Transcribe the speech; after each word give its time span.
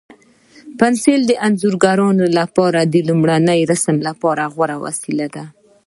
پنسل 0.79 1.21
د 1.27 1.31
انځورګرانو 1.45 2.25
لپاره 2.39 2.79
د 2.93 2.95
لومړني 3.07 3.59
رسم 3.71 3.95
لپاره 4.07 4.43
غوره 4.53 4.77
وسیله 4.85 5.27
ده. 5.35 5.45